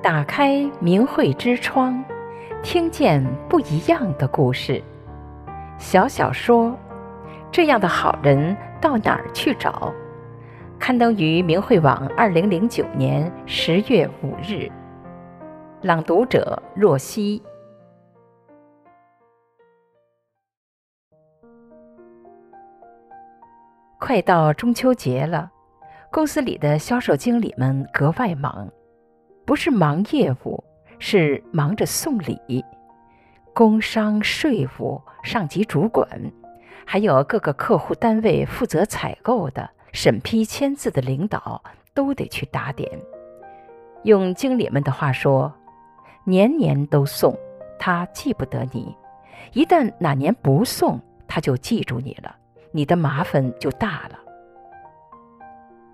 [0.00, 2.02] 打开明慧之窗，
[2.62, 4.82] 听见不一样的故事。
[5.76, 6.76] 小小说：
[7.50, 9.92] 这样的好人到哪儿去找？
[10.78, 14.70] 刊登于明慧网，二零零九年十月五日。
[15.82, 17.42] 朗读者：若曦。
[23.98, 25.50] 快到中秋节了，
[26.12, 28.70] 公司里的销售经理们格外忙，
[29.48, 30.62] 不是忙业务，
[30.98, 32.62] 是忙着送礼。
[33.54, 36.06] 工商税务、上级主管，
[36.84, 41.62] 还有各个客户单位负责采购的、审批签字的领导，
[41.94, 42.90] 都得去打点。
[44.02, 45.50] 用经理们的话说，
[46.24, 47.34] 年年都送，
[47.78, 48.94] 他记不得你；
[49.54, 52.36] 一旦哪年不送，他就记住你了。
[52.70, 54.17] 你的麻烦就大了。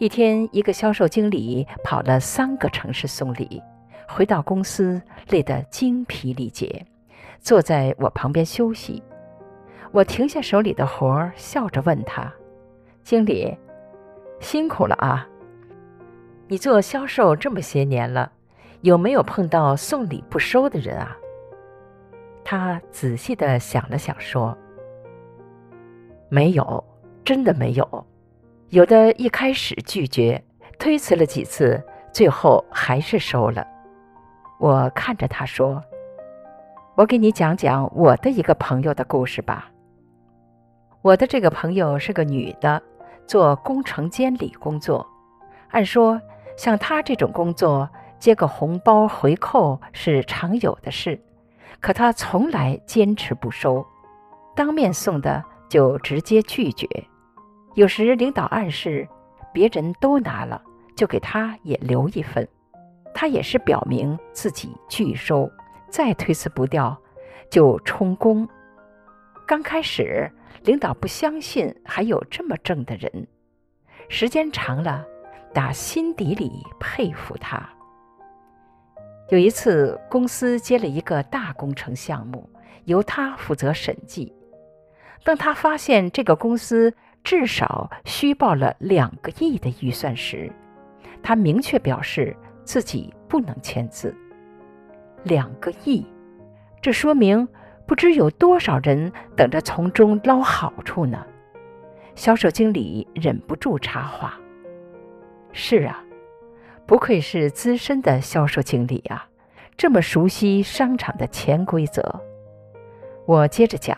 [0.00, 3.62] 一天，一个销售经理跑了三个城市送礼，
[4.08, 4.98] 回到公司
[5.28, 6.86] 累得精疲力竭，
[7.38, 9.02] 坐在我旁边休息。
[9.92, 12.32] 我停下手里的活，笑着问他
[13.04, 13.54] ：“经理，
[14.40, 15.28] 辛苦了啊！
[16.48, 18.32] 你做销售这么些年了，
[18.80, 21.14] 有没有碰到送礼不收的人啊？”
[22.42, 24.56] 他仔细地想了想，说。
[26.30, 26.82] 没有，
[27.22, 28.06] 真的没有。
[28.70, 30.40] 有的一开始拒绝，
[30.78, 31.82] 推辞了几次，
[32.12, 33.66] 最后还是收了。
[34.60, 35.82] 我看着他说
[36.94, 39.68] ：“我给你讲讲我的一个朋友的故事吧。
[41.02, 42.80] 我的这个朋友是个女的，
[43.26, 45.04] 做工程监理工作。
[45.70, 46.20] 按说，
[46.56, 51.20] 像她这种工作，接个红包回扣是常有的事，
[51.80, 53.84] 可她从来坚持不收，
[54.54, 56.88] 当面送的。”就直接拒绝，
[57.74, 59.08] 有时领导暗示
[59.52, 60.60] 别人都拿了，
[60.96, 62.46] 就给他也留一份，
[63.14, 65.50] 他也是表明自己拒收，
[65.88, 66.96] 再推辞不掉，
[67.50, 68.48] 就充公。
[69.46, 70.30] 刚开始
[70.62, 73.26] 领导不相信还有这么正的人，
[74.08, 75.04] 时间长了，
[75.52, 77.68] 打心底里佩服他。
[79.30, 82.48] 有一次公司接了一个大工程项目，
[82.84, 84.32] 由他负责审计。
[85.22, 86.92] 当他发现这个公司
[87.22, 90.50] 至少虚报了两个亿的预算时，
[91.22, 94.14] 他明确表示自己不能签字。
[95.22, 96.04] 两个亿，
[96.80, 97.46] 这说明
[97.86, 101.24] 不知有多少人等着从中捞好处呢。
[102.14, 104.38] 销售经理忍不住插话
[105.52, 106.02] ：“是啊，
[106.86, 109.28] 不愧是资深的销售经理啊，
[109.76, 112.20] 这么熟悉商场的潜规则。”
[113.26, 113.96] 我接着讲。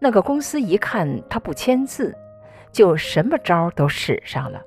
[0.00, 2.16] 那个公司一看他不签字，
[2.72, 4.60] 就什么招都使上了。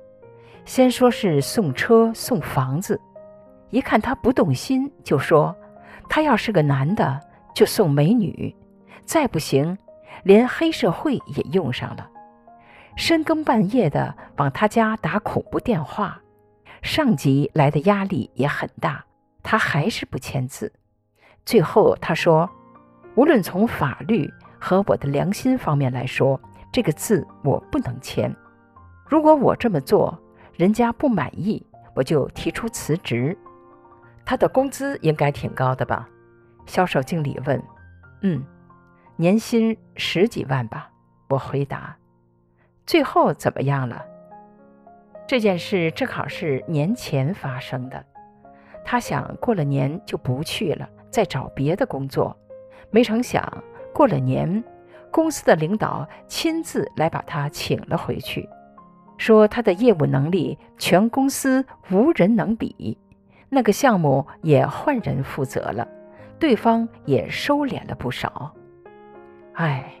[0.64, 3.00] 先说是送车送房子，
[3.70, 5.54] 一看他不动心，就说
[6.08, 7.20] 他要是个男的
[7.54, 8.54] 就送美女，
[9.04, 9.76] 再不行
[10.22, 12.08] 连黑社会也用上了。
[12.96, 16.20] 深更半夜的往他家打恐怖电话，
[16.82, 19.04] 上级来的压力也很大，
[19.42, 20.72] 他还是不签字。
[21.44, 22.48] 最后他说，
[23.14, 24.32] 无论从法律。
[24.64, 26.40] 和我的良心方面来说，
[26.72, 28.34] 这个字我不能签。
[29.06, 30.18] 如果我这么做，
[30.56, 33.36] 人家不满意，我就提出辞职。
[34.24, 36.08] 他的工资应该挺高的吧？
[36.64, 37.62] 销售经理问。
[38.22, 38.42] 嗯，
[39.16, 40.88] 年薪十几万吧。
[41.28, 41.94] 我回答。
[42.86, 44.02] 最后怎么样了？
[45.26, 48.04] 这件事正好是年前发生的。
[48.84, 52.36] 他想过了年就不去了，再找别的工作。
[52.90, 53.62] 没成想。
[53.94, 54.62] 过了年，
[55.12, 58.48] 公司的领导亲自来把他请了回去，
[59.18, 62.98] 说他的业务能力全公司无人能比，
[63.48, 65.86] 那个项目也换人负责了，
[66.40, 68.52] 对方也收敛了不少。
[69.52, 69.92] 哎，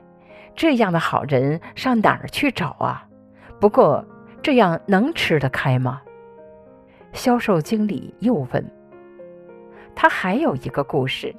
[0.56, 3.06] 这样的好人上哪儿去找啊？
[3.60, 4.04] 不过
[4.42, 6.02] 这样能吃得开吗？
[7.12, 8.70] 销售经理又问。
[9.94, 11.36] 他还有一个故事。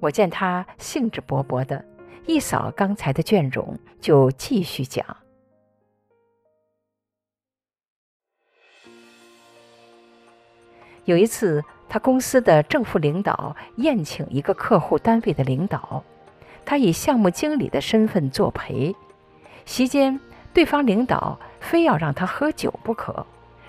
[0.00, 1.82] 我见他兴致勃勃的，
[2.26, 5.04] 一扫刚才的倦容，就继续讲。
[11.04, 16.02] 有一次，他公司的正副领导宴请一个客户单位的领导，
[16.64, 18.94] 他以项目经理的身份作陪。
[19.64, 20.18] 席间，
[20.52, 23.24] 对方领导非要让他喝酒不可，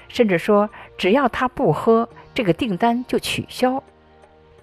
[0.07, 0.67] 甚至说
[0.97, 3.83] 只要他不喝，这个订单就取消。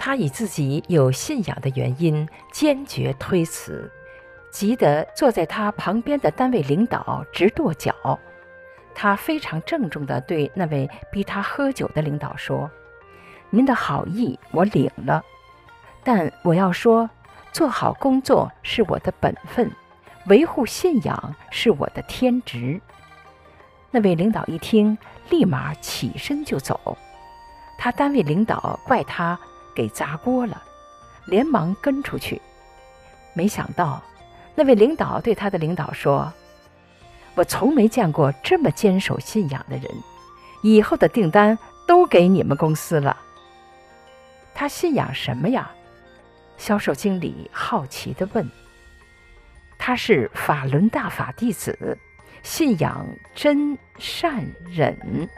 [0.05, 3.91] 他以自己有信仰的原因坚决推辞，
[4.51, 8.21] 急得坐在他旁边的单位领导直跺脚。
[8.95, 12.71] 他非常郑重地对那位逼他喝酒的领导说
[13.49, 15.25] ：“您的好意我领了，
[16.03, 17.09] 但我要说，
[17.51, 19.73] 做好工作是我的本分，
[20.27, 22.79] 维护信仰是我的天职。
[23.91, 24.99] 那位领导一听，
[25.31, 26.95] 立马起身就走。
[27.79, 29.41] 他单位领导怪他
[29.75, 30.63] 给砸锅了，
[31.27, 32.41] 连忙跟出去。
[33.33, 34.03] 没想到，
[34.55, 36.33] 那位领导对他的领导说
[37.35, 39.91] ：“我从没见过这么坚守信仰的人，
[40.63, 43.17] 以后的订单都给你们公司了。”
[44.55, 45.71] 他信仰什么呀？
[46.57, 48.49] 销售经理好奇地问。
[49.77, 51.99] 他是法轮大法弟子，
[52.45, 53.05] 信仰
[53.35, 55.29] 真善忍。